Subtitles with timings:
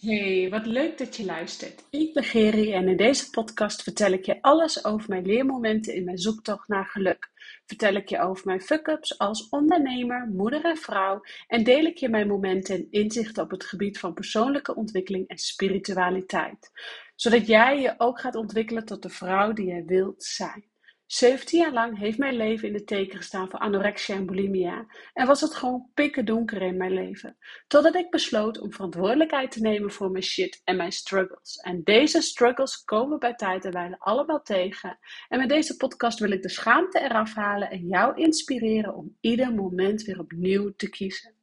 [0.00, 1.84] Hey, wat leuk dat je luistert.
[1.90, 6.04] Ik ben Geri en in deze podcast vertel ik je alles over mijn leermomenten in
[6.04, 7.30] mijn zoektocht naar geluk.
[7.66, 12.08] Vertel ik je over mijn fuck-ups als ondernemer, moeder en vrouw en deel ik je
[12.08, 16.70] mijn momenten en inzichten op het gebied van persoonlijke ontwikkeling en spiritualiteit.
[17.14, 20.67] Zodat jij je ook gaat ontwikkelen tot de vrouw die jij wilt zijn.
[21.08, 24.86] 17 jaar lang heeft mijn leven in de teken gestaan voor anorexia en bulimia.
[25.12, 27.36] En was het gewoon pikken donker in mijn leven.
[27.66, 31.56] Totdat ik besloot om verantwoordelijkheid te nemen voor mijn shit en mijn struggles.
[31.56, 34.98] En deze struggles komen bij tijd en wijle allemaal tegen.
[35.28, 39.54] En met deze podcast wil ik de schaamte eraf halen en jou inspireren om ieder
[39.54, 41.34] moment weer opnieuw te kiezen.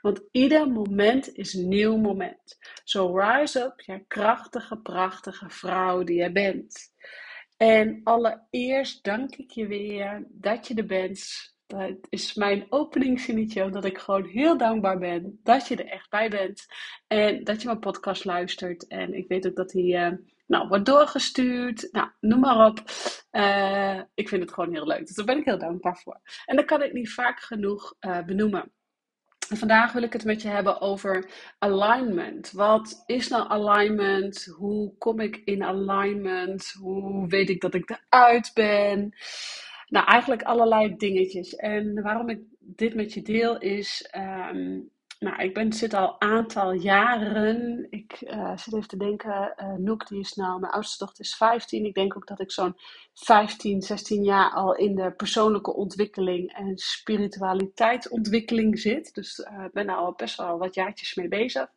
[0.00, 2.58] Want ieder moment is een nieuw moment.
[2.84, 6.94] So rise up, jij krachtige, prachtige vrouw die je bent.
[7.56, 11.54] En allereerst dank ik je weer dat je er bent.
[11.66, 16.30] Dat is mijn openingszinnetje, omdat ik gewoon heel dankbaar ben dat je er echt bij
[16.30, 16.66] bent.
[17.06, 18.86] En dat je mijn podcast luistert.
[18.86, 21.88] En ik weet ook dat hij uh, nou, wordt doorgestuurd.
[21.92, 22.82] Nou, noem maar op.
[23.32, 25.06] Uh, ik vind het gewoon heel leuk.
[25.06, 26.20] Dus daar ben ik heel dankbaar voor.
[26.44, 28.72] En dat kan ik niet vaak genoeg uh, benoemen.
[29.48, 32.52] Vandaag wil ik het met je hebben over alignment.
[32.52, 34.44] Wat is nou alignment?
[34.44, 36.74] Hoe kom ik in alignment?
[36.80, 39.14] Hoe weet ik dat ik eruit ben?
[39.88, 41.54] Nou, eigenlijk allerlei dingetjes.
[41.54, 44.10] En waarom ik dit met je deel is.
[44.16, 44.90] Um,
[45.26, 47.86] nou, ik ben, zit al een aantal jaren.
[47.90, 49.54] Ik uh, zit even te denken.
[49.56, 51.84] Uh, Noek, die is nou, mijn oudste dochter is 15.
[51.84, 52.76] Ik denk ook dat ik zo'n
[53.14, 59.14] 15, 16 jaar al in de persoonlijke ontwikkeling en spiritualiteitsontwikkeling zit.
[59.14, 61.68] Dus uh, ben daar al best wel wat jaartjes mee bezig.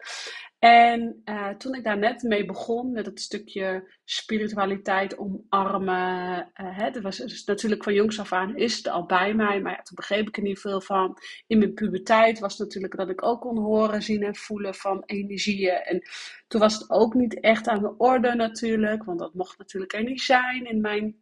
[0.59, 7.03] En uh, toen ik daar net mee begon met het stukje spiritualiteit omarmen, uh, dat
[7.03, 9.95] was dus natuurlijk van jongs af aan is het al bij mij, maar ja, toen
[9.95, 11.17] begreep ik er niet veel van.
[11.47, 15.75] In mijn puberteit was natuurlijk dat ik ook kon horen, zien en voelen van energieën.
[15.75, 16.01] En
[16.47, 20.03] toen was het ook niet echt aan de orde natuurlijk, want dat mocht natuurlijk er
[20.03, 21.15] niet zijn in mijn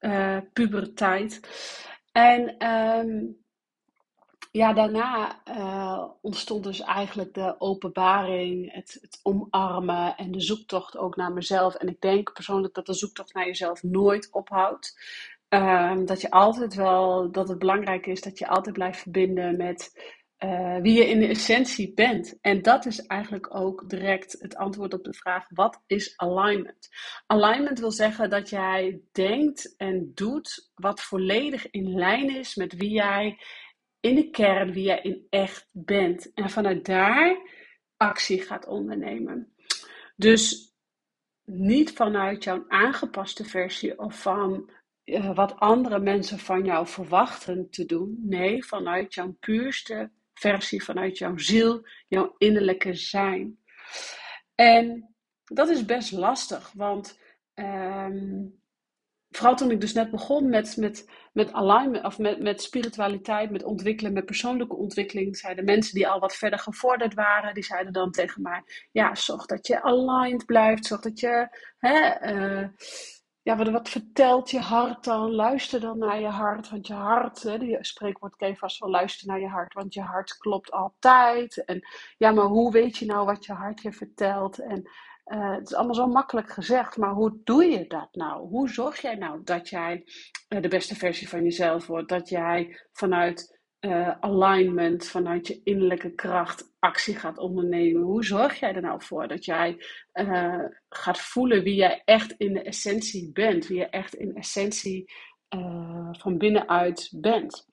[0.00, 1.40] uh, puberteit.
[2.12, 3.39] En um,
[4.50, 11.16] ja, daarna uh, ontstond dus eigenlijk de openbaring, het, het, omarmen en de zoektocht ook
[11.16, 11.74] naar mezelf.
[11.74, 14.98] En ik denk persoonlijk dat de zoektocht naar jezelf nooit ophoudt.
[15.48, 19.92] Um, dat je altijd wel, dat het belangrijk is dat je altijd blijft verbinden met
[20.44, 22.38] uh, wie je in de essentie bent.
[22.40, 26.88] En dat is eigenlijk ook direct het antwoord op de vraag: wat is alignment?
[27.26, 32.90] Alignment wil zeggen dat jij denkt en doet wat volledig in lijn is met wie
[32.90, 33.38] jij
[34.00, 36.32] in de kern wie jij in echt bent.
[36.32, 37.36] En vanuit daar
[37.96, 39.54] actie gaat ondernemen.
[40.16, 40.74] Dus
[41.44, 44.70] niet vanuit jouw aangepaste versie of van
[45.04, 48.16] uh, wat andere mensen van jou verwachten te doen.
[48.22, 53.58] Nee, vanuit jouw puurste versie, vanuit jouw ziel, jouw innerlijke zijn.
[54.54, 57.18] En dat is best lastig, want
[57.54, 58.59] um,
[59.30, 63.64] vooral toen ik dus net begon met, met, met alignment, of met, met spiritualiteit, met
[63.64, 68.10] ontwikkelen, met persoonlijke ontwikkeling, zeiden mensen die al wat verder gevorderd waren, die zeiden dan
[68.10, 71.48] tegen mij, ja, zorg dat je aligned blijft, zorg dat je,
[71.78, 72.68] hè, uh,
[73.42, 75.34] ja, wat, vertelt je hart dan?
[75.34, 79.26] Luister dan naar je hart, want je hart, hè, die spreekwoord ken vast wel, luister
[79.26, 81.64] naar je hart, want je hart klopt altijd.
[81.64, 81.86] En
[82.16, 84.58] ja, maar hoe weet je nou wat je hart je vertelt?
[84.58, 84.90] En
[85.30, 88.48] uh, het is allemaal zo makkelijk gezegd, maar hoe doe je dat nou?
[88.48, 90.04] Hoe zorg jij nou dat jij
[90.48, 92.08] uh, de beste versie van jezelf wordt?
[92.08, 98.02] Dat jij vanuit uh, alignment, vanuit je innerlijke kracht actie gaat ondernemen?
[98.02, 99.76] Hoe zorg jij er nou voor dat jij
[100.88, 103.66] gaat voelen wie jij echt in de essentie bent?
[103.66, 105.12] Wie je echt in essentie
[106.12, 107.69] van binnenuit bent?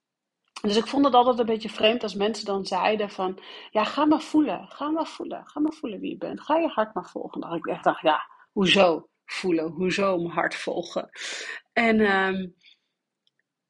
[0.61, 3.39] Dus ik vond het altijd een beetje vreemd als mensen dan zeiden van,
[3.71, 6.67] ja, ga maar voelen, ga maar voelen, ga maar voelen wie je bent, ga je
[6.67, 7.41] hart maar volgen.
[7.41, 11.09] Dat ik echt dacht, ja, hoezo voelen, hoezo mijn hart volgen?
[11.73, 12.55] En um,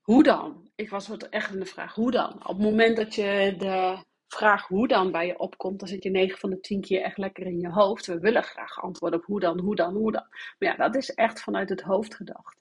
[0.02, 0.70] hoe dan?
[0.76, 2.34] Ik was echt in de vraag, hoe dan?
[2.34, 6.10] Op het moment dat je de vraag hoe dan bij je opkomt, dan zit je
[6.10, 8.06] 9 van de 10 keer echt lekker in je hoofd.
[8.06, 10.26] We willen graag antwoorden op hoe dan, hoe dan, hoe dan.
[10.30, 12.60] Maar ja, dat is echt vanuit het hoofd gedacht.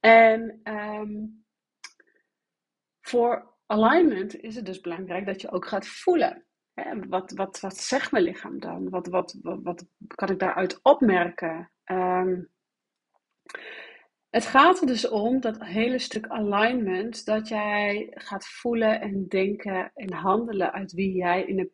[0.00, 1.44] En um,
[3.00, 6.44] voor alignment is het dus belangrijk dat je ook gaat voelen.
[6.74, 6.98] Hè?
[7.08, 8.90] Wat, wat, wat zegt mijn lichaam dan?
[8.90, 11.70] Wat, wat, wat, kan ik daaruit opmerken?
[11.84, 12.50] Um,
[14.30, 19.90] het gaat er dus om, dat hele stuk alignment, dat jij gaat voelen en denken
[19.94, 21.70] en handelen uit wie jij in de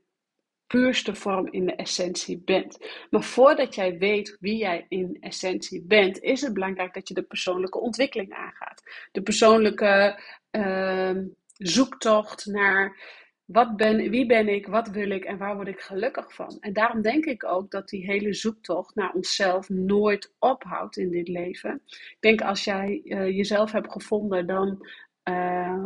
[0.66, 2.78] puurste vorm in de essentie bent.
[3.10, 7.22] Maar voordat jij weet wie jij in essentie bent, is het belangrijk dat je de
[7.22, 8.82] persoonlijke ontwikkeling aangaat.
[9.12, 11.16] De persoonlijke uh,
[11.58, 12.96] zoektocht naar
[13.44, 16.56] wat ben, wie ben ik, wat wil ik en waar word ik gelukkig van?
[16.60, 21.28] En daarom denk ik ook dat die hele zoektocht naar onszelf nooit ophoudt in dit
[21.28, 21.82] leven.
[21.86, 24.86] Ik denk als jij uh, jezelf hebt gevonden, dan,
[25.28, 25.84] uh,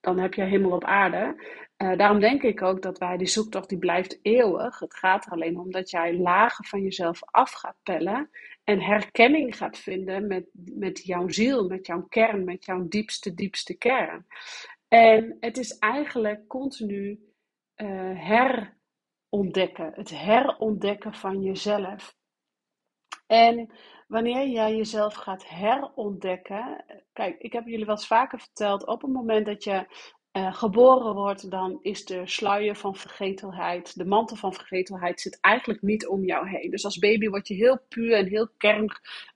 [0.00, 1.44] dan heb je helemaal op aarde.
[1.82, 4.78] Uh, daarom denk ik ook dat wij die zoektocht die blijft eeuwig.
[4.78, 8.30] Het gaat er alleen om dat jij lagen van jezelf af gaat pellen
[8.64, 13.74] en herkenning gaat vinden met, met jouw ziel, met jouw kern, met jouw diepste, diepste
[13.74, 14.26] kern.
[14.88, 17.32] En het is eigenlijk continu
[17.76, 18.28] uh,
[19.30, 22.16] herontdekken, het herontdekken van jezelf.
[23.26, 23.72] En
[24.06, 29.12] wanneer jij jezelf gaat herontdekken, kijk, ik heb jullie wel eens vaker verteld, op het
[29.12, 29.86] moment dat je
[30.32, 35.82] uh, geboren wordt, dan is de sluier van vergetelheid, de mantel van vergetelheid zit eigenlijk
[35.82, 36.70] niet om jou heen.
[36.70, 38.84] Dus als baby word je heel puur en heel kern,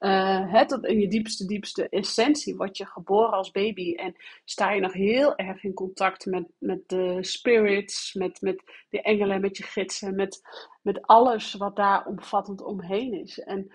[0.01, 4.15] uh, het, in je diepste, diepste essentie word je geboren als baby en
[4.45, 9.41] sta je nog heel erg in contact met, met de spirits, met, met de engelen,
[9.41, 10.43] met je gidsen, met,
[10.83, 13.41] met alles wat daar omvattend omheen is.
[13.41, 13.71] En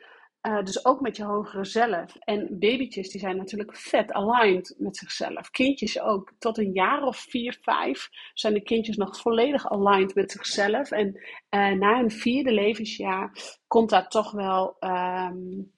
[0.47, 2.15] uh, dus ook met je hogere zelf.
[2.15, 5.49] En babytjes die zijn natuurlijk vet aligned met zichzelf.
[5.49, 6.33] Kindjes ook.
[6.39, 10.91] Tot een jaar of vier, vijf zijn de kindjes nog volledig aligned met zichzelf.
[10.91, 11.07] En
[11.49, 13.31] uh, na een vierde levensjaar
[13.67, 15.71] komt daar toch wel um,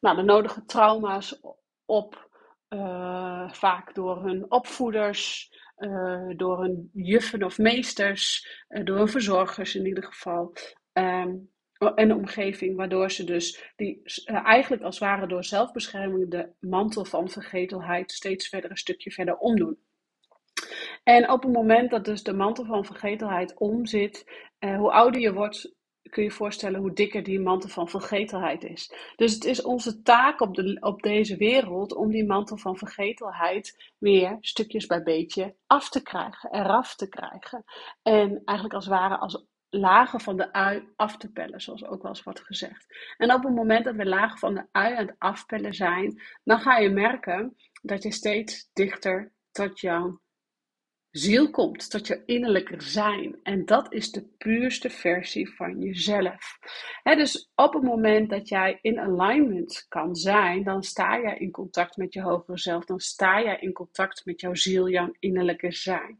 [0.00, 1.40] nou, de nodige trauma's
[1.84, 2.24] op.
[2.68, 5.50] Uh, vaak door hun opvoeders,
[6.36, 8.48] door hun juffen of meesters,
[8.84, 10.52] door hun verzorgers in ieder geval.
[10.92, 16.30] Um, en de omgeving, waardoor ze dus die, uh, eigenlijk als het ware door zelfbescherming
[16.30, 19.78] de mantel van vergetelheid steeds verder een stukje verder omdoen.
[21.02, 24.24] En op het moment dat dus de mantel van vergetelheid omzit,
[24.60, 25.74] uh, hoe ouder je wordt,
[26.10, 28.94] kun je je voorstellen hoe dikker die mantel van vergetelheid is.
[29.16, 33.92] Dus het is onze taak op, de, op deze wereld om die mantel van vergetelheid
[33.98, 37.64] weer stukjes bij beetje af te krijgen, eraf te krijgen.
[38.02, 42.02] En eigenlijk als het ware als lagen van de ui af te pellen, zoals ook
[42.02, 42.86] wel eens wordt gezegd.
[43.16, 46.60] En op het moment dat we lagen van de ui aan het afpellen zijn, dan
[46.60, 50.20] ga je merken dat je steeds dichter tot jouw
[51.10, 53.40] ziel komt, tot je innerlijke zijn.
[53.42, 56.58] En dat is de puurste versie van jezelf.
[57.02, 61.96] dus op het moment dat jij in alignment kan zijn, dan sta jij in contact
[61.96, 66.18] met je hogere zelf, dan sta jij in contact met jouw ziel, jouw innerlijke zijn.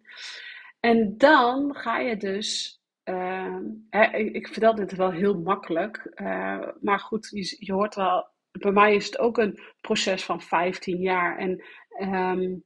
[0.80, 3.56] En dan ga je dus uh,
[3.90, 8.94] hè, ik, vertel dit wel heel makkelijk, uh, maar goed, je, hoort wel, bij mij
[8.94, 11.38] is het ook een proces van 15 jaar.
[11.38, 11.64] En
[12.12, 12.64] um,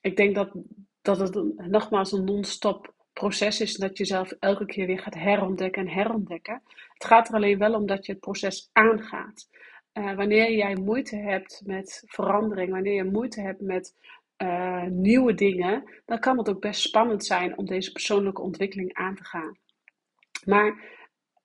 [0.00, 0.50] ik denk dat,
[1.02, 5.86] dat het nogmaals een non-stop proces is, dat je zelf elke keer weer gaat herontdekken
[5.86, 6.62] en herontdekken.
[6.92, 9.48] Het gaat er alleen wel om dat je het proces aangaat.
[9.92, 13.94] Uh, wanneer jij moeite hebt met verandering, wanneer je moeite hebt met
[14.42, 19.14] uh, nieuwe dingen, dan kan het ook best spannend zijn om deze persoonlijke ontwikkeling aan
[19.14, 19.58] te gaan.
[20.44, 20.98] Maar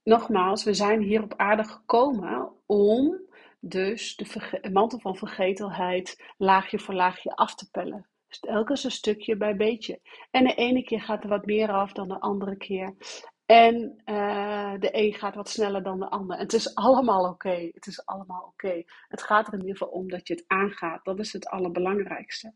[0.04, 3.24] nogmaals, we zijn hier op aarde gekomen om
[3.60, 8.08] dus de mantel van vergetelheid laagje voor laagje af te pellen.
[8.28, 10.00] Dus telkens een stukje bij beetje.
[10.32, 12.96] En de ene keer gaat er wat meer af dan de andere keer.
[13.46, 16.38] En uh, de een gaat wat sneller dan de ander.
[16.38, 17.70] En het is allemaal oké.
[17.74, 18.84] Het is allemaal oké.
[19.08, 21.06] Het gaat er in ieder geval om dat je het aangaat.
[21.06, 22.54] Dat is het allerbelangrijkste.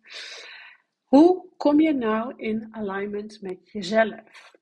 [1.03, 4.57] Hoe kom je nou in alignment met jezelf?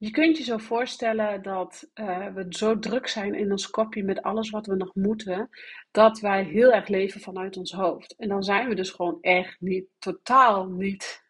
[0.00, 4.22] Je kunt je zo voorstellen dat uh, we zo druk zijn in ons kopje met
[4.22, 5.48] alles wat we nog moeten,
[5.90, 8.14] dat wij heel erg leven vanuit ons hoofd.
[8.16, 11.22] En dan zijn we dus gewoon echt niet, totaal niet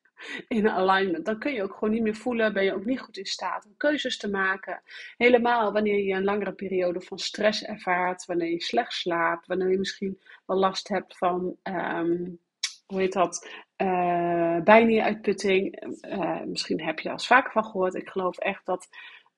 [0.49, 1.25] in alignment.
[1.25, 3.67] Dan kun je ook gewoon niet meer voelen, ben je ook niet goed in staat
[3.67, 4.83] om keuzes te maken.
[5.17, 9.79] Helemaal wanneer je een langere periode van stress ervaart, wanneer je slecht slaapt, wanneer je
[9.79, 11.57] misschien wel last hebt van.
[11.63, 12.39] Um,
[12.87, 13.49] hoe heet dat?
[13.83, 15.83] Uh, bijnieruitputting.
[16.09, 17.95] Uh, misschien heb je al vaker van gehoord.
[17.95, 18.89] Ik geloof echt dat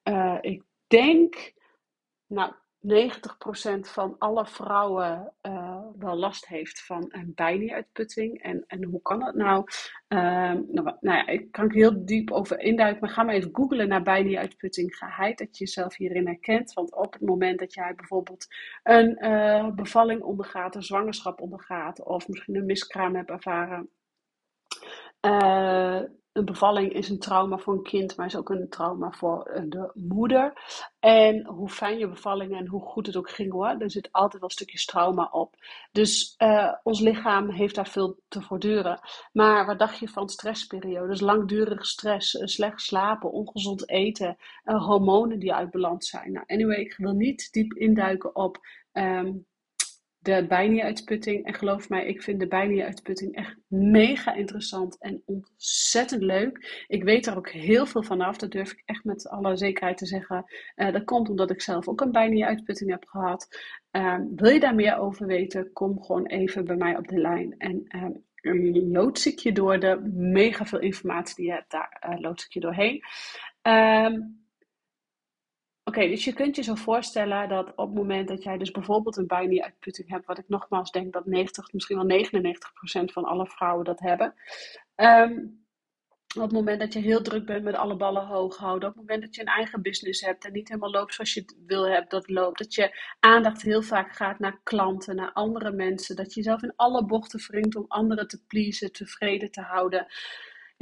[0.05, 1.53] uh, ik denk,
[2.27, 2.53] nou,
[2.89, 5.33] 90% van alle vrouwen
[5.99, 8.43] wel last heeft van een bijnieruitputting.
[8.43, 9.65] En, en hoe kan dat nou?
[10.09, 13.51] Ehm, nou, nou ja, ik kan er heel diep over induiken, maar ga maar even
[13.53, 14.97] googlen naar bijnieruitputting.
[14.97, 16.73] Geheid dat je jezelf hierin herkent.
[16.73, 18.47] Want op het moment dat jij bijvoorbeeld
[18.83, 23.91] een bevalling ondergaat, een zwangerschap ondergaat, of misschien een miskraam hebt ervaren
[25.27, 26.01] uh,
[26.33, 29.63] een bevalling is een trauma voor een kind, maar is ook een trauma voor eh,
[29.67, 30.53] de moeder.
[30.99, 34.41] En hoe fijn je bevalling en hoe goed het ook ging hoor, er zit altijd
[34.41, 35.57] wel stukjes trauma op.
[35.93, 39.01] Dus uh, ons lichaam heeft daar veel te voortduren.
[39.33, 41.21] Maar wat dacht je van stressperiodes?
[41.21, 46.33] Langdurige stress, slecht slapen, ongezond eten, hormonen die uit zijn.
[46.33, 48.59] Nou, anyway, ik wil niet diep induiken op
[48.93, 49.47] um,
[50.23, 51.47] de bijnieruitputting.
[51.47, 56.85] En geloof mij, ik vind de bijnieruitputting echt mega interessant en ontzettend leuk.
[56.87, 58.37] Ik weet er ook heel veel vanaf.
[58.37, 60.45] Dat durf ik echt met alle zekerheid te zeggen.
[60.77, 63.49] Uh, dat komt omdat ik zelf ook een bijnieruitputting heb gehad.
[63.93, 65.73] Uh, wil je daar meer over weten?
[65.73, 67.55] Kom gewoon even bij mij op de lijn.
[67.59, 67.85] En
[68.43, 71.71] uh, loods ik je door de mega veel informatie die je hebt.
[71.71, 73.03] Daar uh, loods ik je doorheen.
[73.63, 74.42] Um,
[75.93, 79.17] Oké, dus je kunt je zo voorstellen dat op het moment dat jij dus bijvoorbeeld
[79.17, 83.85] een binary-uitputting hebt, wat ik nogmaals denk dat 90, misschien wel 99% van alle vrouwen
[83.85, 84.35] dat hebben.
[84.97, 85.65] Um,
[86.37, 89.05] op het moment dat je heel druk bent met alle ballen hoog houden, op het
[89.05, 91.89] moment dat je een eigen business hebt en niet helemaal loopt zoals je het wil
[91.89, 96.35] hebben dat loopt, dat je aandacht heel vaak gaat naar klanten, naar andere mensen, dat
[96.35, 100.07] je jezelf in alle bochten wringt om anderen te pleasen, tevreden te houden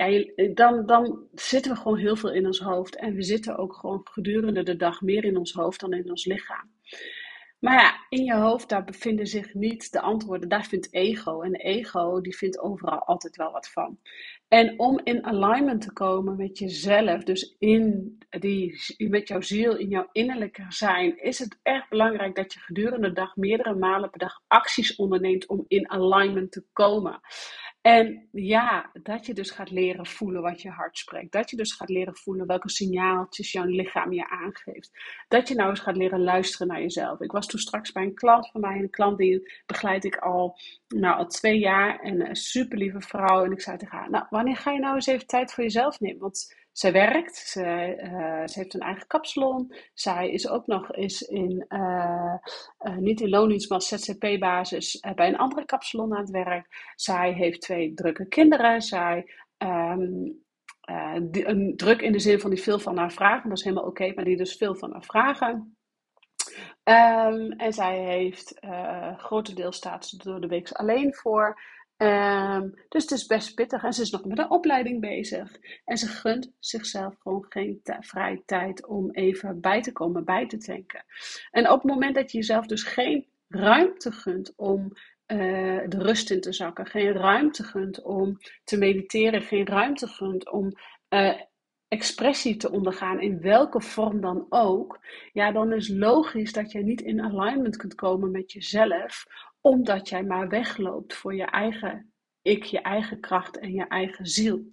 [0.09, 2.97] ja, dan, dan zitten we gewoon heel veel in ons hoofd.
[2.97, 6.25] En we zitten ook gewoon gedurende de dag meer in ons hoofd dan in ons
[6.25, 6.71] lichaam.
[7.61, 10.49] Maar ja, in je hoofd, daar bevinden zich niet de antwoorden.
[10.49, 11.41] Daar vindt ego.
[11.41, 13.99] En ego, die vindt overal altijd wel wat van.
[14.49, 19.89] En om in alignment te komen met jezelf, dus in die, met jouw ziel, in
[19.89, 24.19] jouw innerlijke zijn, is het erg belangrijk dat je gedurende de dag meerdere malen per
[24.19, 27.21] dag acties onderneemt om in alignment te komen.
[27.81, 31.33] En ja, dat je dus gaat leren voelen wat je hart spreekt.
[31.33, 34.91] Dat je dus gaat leren voelen welke signaaltjes jouw lichaam je aangeeft.
[35.29, 37.21] Dat je nou eens gaat leren luisteren naar jezelf.
[37.21, 38.79] Ik was toen straks bij een klant van mij.
[38.79, 40.59] Een klant die begeleid ik al,
[40.89, 42.01] nou, al twee jaar.
[42.01, 43.45] En een super lieve vrouw.
[43.45, 46.01] En ik zei tegen haar, nou, wanneer ga je nou eens even tijd voor jezelf
[46.01, 46.21] nemen?
[46.21, 47.61] Want zij werkt, ze,
[48.03, 49.75] uh, ze, heeft een eigen kapsalon.
[49.95, 52.35] Zij is ook nog eens in, uh,
[52.81, 56.93] uh, niet in loondienst, maar ZZP-basis bij een andere kapsalon aan het werk.
[56.95, 58.83] Zij heeft twee drukke kinderen.
[58.83, 59.25] Zij
[61.23, 63.49] die, een druk in de zin van die veel van haar vragen.
[63.49, 65.77] Dat is helemaal oké, maar die dus veel van haar vragen.
[66.85, 68.59] Um, en zij heeft
[69.17, 71.61] grotendeels staat ze door de week alleen voor.
[72.03, 75.57] Um, dus het is best pittig en ze is nog met een opleiding bezig.
[75.85, 80.57] En ze gunt zichzelf gewoon geen vrije tijd om even bij te komen, bij te
[80.57, 81.05] tanken.
[81.51, 84.93] En op het moment dat je jezelf dus geen ruimte gunt om
[85.27, 90.51] uh, de rust in te zakken, geen ruimte gunt om te mediteren, geen ruimte gunt
[90.51, 90.73] om
[91.09, 91.41] uh,
[91.89, 94.99] expressie te ondergaan in welke vorm dan ook,
[95.33, 99.27] ja, dan is logisch dat je niet in alignment kunt komen met jezelf,
[99.61, 102.11] omdat jij maar wegloopt voor je eigen
[102.43, 104.73] ik, je eigen kracht en je eigen ziel.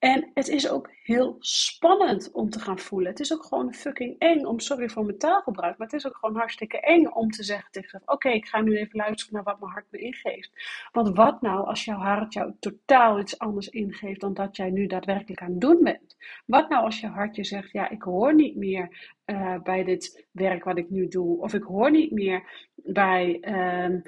[0.00, 3.10] En het is ook heel spannend om te gaan voelen.
[3.10, 6.16] Het is ook gewoon fucking eng om, sorry voor mijn taalgebruik, maar het is ook
[6.16, 9.42] gewoon hartstikke eng om te zeggen tegen jezelf: Oké, ik ga nu even luisteren naar
[9.42, 10.50] wat mijn hart me ingeeft.
[10.92, 14.86] Want wat nou als jouw hart jou totaal iets anders ingeeft dan dat jij nu
[14.86, 16.16] daadwerkelijk aan het doen bent?
[16.46, 20.26] Wat nou als je hart je zegt: Ja, ik hoor niet meer uh, bij dit
[20.30, 23.38] werk wat ik nu doe, of ik hoor niet meer bij.
[23.40, 24.00] Uh, eh,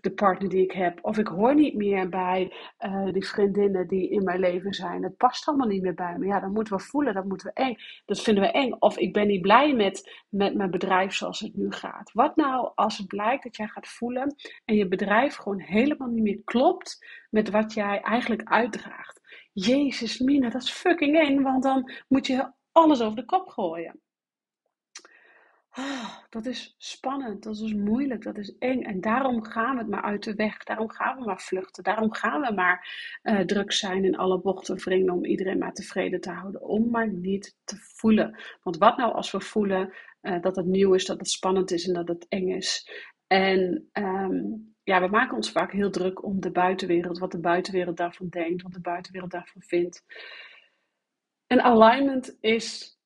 [0.00, 0.98] de partner die ik heb.
[1.02, 5.02] Of ik hoor niet meer bij uh, die vriendinnen die in mijn leven zijn.
[5.02, 6.26] Het past allemaal niet meer bij me.
[6.26, 7.76] Ja, dan moeten we voelen, dat moeten we eng.
[8.04, 8.72] Dat vinden we eng.
[8.78, 12.12] Of ik ben niet blij met, met mijn bedrijf zoals het nu gaat.
[12.12, 16.22] Wat nou als het blijkt dat jij gaat voelen en je bedrijf gewoon helemaal niet
[16.22, 19.20] meer klopt met wat jij eigenlijk uitdraagt?
[19.52, 24.00] Jezus, Mina, dat is fucking eng, want dan moet je alles over de kop gooien.
[25.78, 28.82] Oh, dat is spannend, dat is moeilijk, dat is eng.
[28.82, 30.64] En daarom gaan we het maar uit de weg.
[30.64, 31.82] Daarom gaan we maar vluchten.
[31.82, 32.88] Daarom gaan we maar
[33.22, 36.62] uh, druk zijn in alle bochten wringen om iedereen maar tevreden te houden.
[36.62, 38.40] Om maar niet te voelen.
[38.62, 39.92] Want wat nou als we voelen
[40.22, 42.90] uh, dat het nieuw is, dat het spannend is en dat het eng is.
[43.26, 47.96] En um, ja, we maken ons vaak heel druk om de buitenwereld, wat de buitenwereld
[47.96, 50.04] daarvan denkt, wat de buitenwereld daarvan vindt.
[51.46, 52.97] En alignment is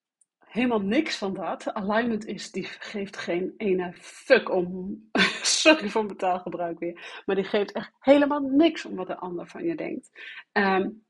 [0.53, 1.75] helemaal niks van dat.
[1.75, 4.99] Alignment is, die geeft geen ene fuck om.
[5.63, 7.23] Sorry voor mijn taalgebruik weer.
[7.27, 10.11] Maar die geeft echt helemaal niks om wat de ander van je denkt.
[10.53, 11.05] Um,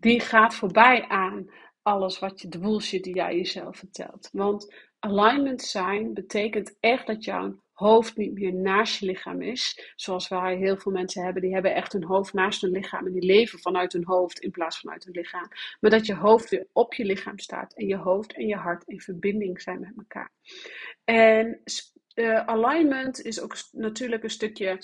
[0.00, 1.50] die gaat voorbij aan
[1.82, 4.28] alles wat je, de bullshit die jij jezelf vertelt.
[4.32, 9.92] Want alignment zijn betekent echt dat jouw hoofd niet meer naast je lichaam is.
[9.96, 11.42] Zoals wij heel veel mensen hebben.
[11.42, 13.06] Die hebben echt hun hoofd naast hun lichaam.
[13.06, 15.48] En die leven vanuit hun hoofd in plaats van uit hun lichaam.
[15.80, 17.74] Maar dat je hoofd weer op je lichaam staat.
[17.74, 20.30] En je hoofd en je hart in verbinding zijn met elkaar.
[21.04, 21.62] En
[22.14, 24.78] uh, alignment is ook natuurlijk een stukje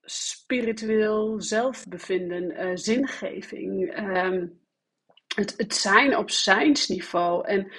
[0.00, 3.98] spiritueel zelfbevinden, uh, zingeving.
[3.98, 4.60] Um,
[5.34, 7.46] het, het zijn op zijnsniveau.
[7.46, 7.72] En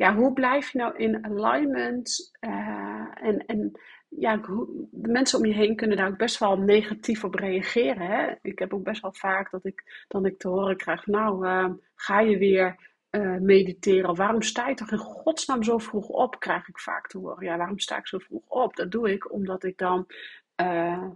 [0.00, 2.30] ja, hoe blijf je nou in alignment?
[2.40, 4.36] Uh, en, en ja,
[4.90, 8.06] de mensen om je heen kunnen daar ook best wel negatief op reageren.
[8.06, 8.34] Hè?
[8.42, 11.70] Ik heb ook best wel vaak dat ik, dan ik te horen krijg, nou, uh,
[11.94, 14.14] ga je weer uh, mediteren?
[14.14, 16.40] Waarom sta je toch in godsnaam zo vroeg op?
[16.40, 17.44] Krijg ik vaak te horen.
[17.44, 18.76] Ja, waarom sta ik zo vroeg op?
[18.76, 20.06] Dat doe ik omdat ik dan
[20.62, 21.08] uh,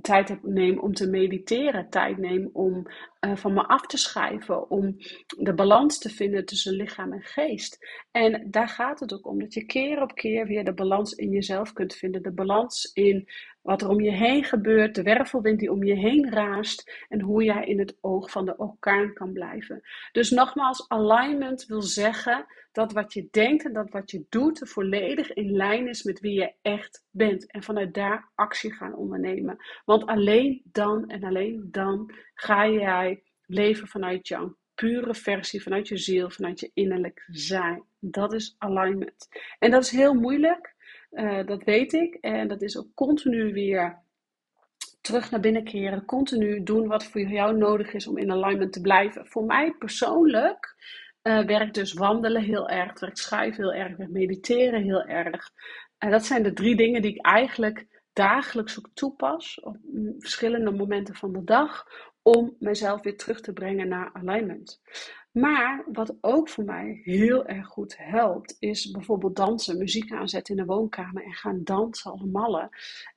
[0.00, 1.90] tijd neem om te mediteren.
[1.90, 2.86] Tijd neem om
[3.20, 4.70] uh, van me af te schrijven.
[4.70, 4.96] Om
[5.38, 7.78] de balans te vinden tussen lichaam en geest.
[8.10, 9.38] En daar gaat het ook om.
[9.38, 12.22] Dat je keer op keer weer de balans in jezelf kunt vinden.
[12.22, 13.28] De balans in
[13.66, 17.44] wat er om je heen gebeurt, de wervelwind die om je heen raast en hoe
[17.44, 19.80] jij in het oog van de orkaan kan blijven.
[20.12, 25.32] Dus nogmaals, alignment wil zeggen dat wat je denkt en dat wat je doet volledig
[25.32, 27.50] in lijn is met wie je echt bent.
[27.50, 29.56] En vanuit daar actie gaan ondernemen.
[29.84, 35.96] Want alleen dan en alleen dan ga jij leven vanuit jouw pure versie, vanuit je
[35.96, 37.82] ziel, vanuit je innerlijk zijn.
[37.98, 39.28] Dat is alignment.
[39.58, 40.75] En dat is heel moeilijk.
[41.16, 42.14] Uh, dat weet ik.
[42.14, 43.98] En dat is ook continu weer
[45.00, 46.04] terug naar binnen keren.
[46.04, 49.26] Continu doen wat voor jou nodig is om in alignment te blijven.
[49.26, 50.74] Voor mij persoonlijk
[51.22, 53.00] uh, werkt dus wandelen heel erg.
[53.00, 53.96] Werkt schrijven heel erg.
[53.96, 55.50] Werkt mediteren heel erg.
[55.98, 59.60] En dat zijn de drie dingen die ik eigenlijk dagelijks ook toepas.
[59.60, 59.76] Op
[60.18, 61.86] verschillende momenten van de dag.
[62.26, 64.80] Om mezelf weer terug te brengen naar alignment.
[65.32, 70.60] Maar wat ook voor mij heel erg goed helpt, is bijvoorbeeld dansen, muziek aanzetten in
[70.60, 72.68] de woonkamer en gaan dansen als mallen.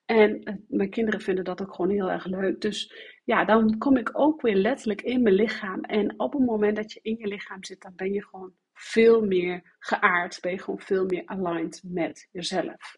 [0.06, 2.62] En eh, mijn kinderen vinden dat ook gewoon heel erg leuk.
[2.62, 5.82] Dus ja, dan kom ik ook weer letterlijk in mijn lichaam.
[5.82, 9.26] En op het moment dat je in je lichaam zit, dan ben je gewoon veel
[9.26, 10.38] meer geaard.
[10.42, 12.98] Ben je gewoon veel meer aligned met jezelf.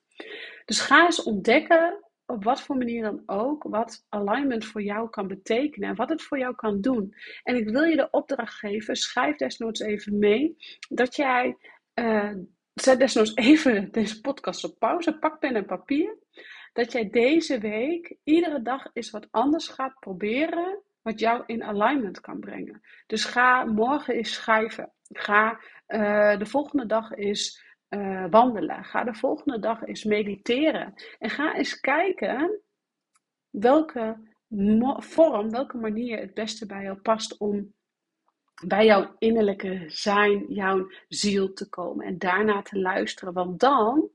[0.65, 5.27] Dus ga eens ontdekken op wat voor manier dan ook, wat alignment voor jou kan
[5.27, 7.15] betekenen en wat het voor jou kan doen.
[7.43, 10.55] En ik wil je de opdracht geven, schrijf desnoods even mee,
[10.89, 11.57] dat jij,
[11.95, 12.33] uh,
[12.73, 16.17] zet desnoods even deze podcast op pauze, pak pen en papier,
[16.73, 22.19] dat jij deze week iedere dag eens wat anders gaat proberen, wat jou in alignment
[22.19, 22.81] kan brengen.
[23.07, 28.83] Dus ga morgen eens schrijven, ga uh, de volgende dag eens uh, wandelen.
[28.83, 30.93] Ga de volgende dag eens mediteren.
[31.19, 32.61] En ga eens kijken
[33.49, 34.17] welke
[34.97, 37.73] vorm, welke manier het beste bij jou past om
[38.65, 42.05] bij jouw innerlijke zijn, jouw ziel te komen.
[42.05, 43.33] En daarna te luisteren.
[43.33, 44.09] Want dan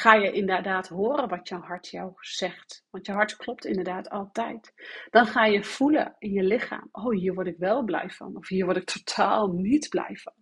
[0.00, 2.84] ga je inderdaad horen wat jouw hart jou zegt.
[2.90, 4.72] Want je hart klopt inderdaad altijd.
[5.10, 8.48] Dan ga je voelen in je lichaam: oh, hier word ik wel blij van, of
[8.48, 10.32] hier word ik totaal niet blij van.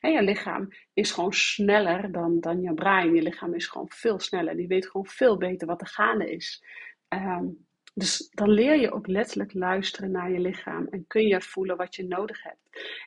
[0.00, 3.14] En je lichaam is gewoon sneller dan, dan je brein.
[3.14, 4.56] Je lichaam is gewoon veel sneller.
[4.56, 6.64] Die weet gewoon veel beter wat er gaande is.
[7.08, 7.65] Um,
[7.98, 11.94] dus dan leer je ook letterlijk luisteren naar je lichaam en kun je voelen wat
[11.94, 12.58] je nodig hebt.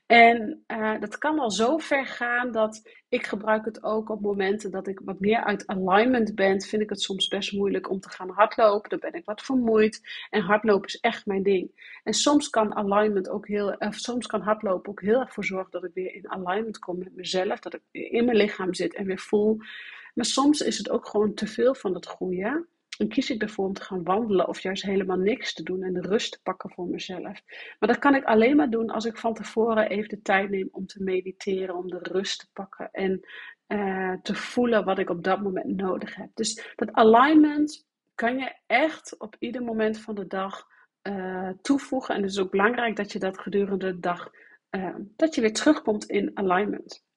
[0.05, 4.71] En uh, dat kan al zo ver gaan dat ik gebruik het ook op momenten
[4.71, 6.61] dat ik wat meer uit alignment ben.
[6.61, 8.89] Vind ik het soms best moeilijk om te gaan hardlopen.
[8.89, 10.01] Dan ben ik wat vermoeid.
[10.29, 11.71] En hardlopen is echt mijn ding.
[12.03, 15.83] En soms kan alignment ook heel, soms kan hardlopen ook heel erg voor zorgen dat
[15.83, 17.59] ik weer in alignment kom met mezelf.
[17.59, 19.57] Dat ik in mijn lichaam zit en weer voel.
[20.13, 22.67] Maar soms is het ook gewoon te veel van het goede.
[22.99, 25.93] Dan kies ik ervoor om te gaan wandelen of juist helemaal niks te doen en
[25.93, 27.41] de rust te pakken voor mezelf.
[27.79, 30.69] Maar dat kan ik alleen maar doen als ik van tevoren even de tijd neem
[30.71, 33.19] om te mediteren, om de rust te pakken en
[33.67, 36.29] uh, te voelen wat ik op dat moment nodig heb.
[36.33, 40.67] Dus dat alignment kan je echt op ieder moment van de dag
[41.03, 42.15] uh, toevoegen.
[42.15, 44.31] En het is ook belangrijk dat je dat gedurende de dag,
[44.71, 47.07] uh, dat je weer terugkomt in alignment.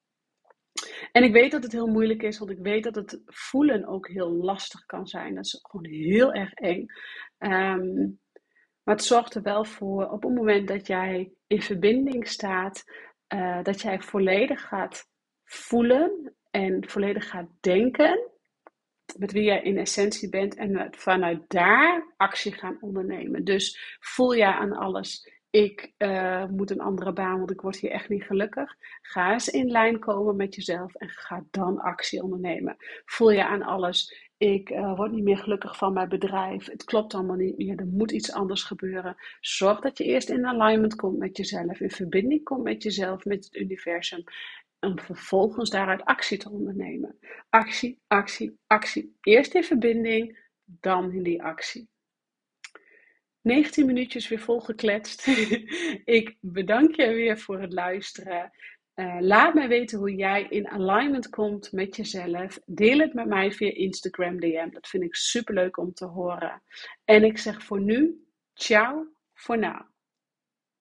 [1.12, 4.08] En ik weet dat het heel moeilijk is, want ik weet dat het voelen ook
[4.08, 5.34] heel lastig kan zijn.
[5.34, 6.86] Dat is gewoon heel erg eng.
[7.38, 8.20] Um,
[8.82, 12.84] maar het zorgt er wel voor, op het moment dat jij in verbinding staat,
[13.34, 15.06] uh, dat jij volledig gaat
[15.44, 18.30] voelen en volledig gaat denken
[19.18, 23.44] met wie jij in essentie bent en vanuit daar actie gaan ondernemen.
[23.44, 27.90] Dus voel jij aan alles ik uh, moet een andere baan, want ik word hier
[27.90, 28.74] echt niet gelukkig.
[29.02, 32.76] Ga eens in lijn komen met jezelf en ga dan actie ondernemen.
[33.04, 34.30] Voel je aan alles.
[34.36, 36.66] Ik uh, word niet meer gelukkig van mijn bedrijf.
[36.66, 37.78] Het klopt allemaal niet meer.
[37.78, 39.16] Er moet iets anders gebeuren.
[39.40, 41.80] Zorg dat je eerst in alignment komt met jezelf.
[41.80, 44.24] In verbinding komt met jezelf, met het universum.
[44.78, 47.18] En vervolgens daaruit actie te ondernemen.
[47.48, 49.16] Actie, actie, actie.
[49.20, 51.91] Eerst in verbinding, dan in die actie.
[53.42, 55.26] 19 minuutjes weer volgekletst.
[56.18, 58.50] ik bedank je weer voor het luisteren.
[58.94, 62.58] Uh, laat mij weten hoe jij in alignment komt met jezelf.
[62.66, 64.70] Deel het met mij via Instagram DM.
[64.70, 66.62] Dat vind ik super leuk om te horen.
[67.04, 68.24] En ik zeg voor nu,
[68.54, 69.91] ciao voor nu.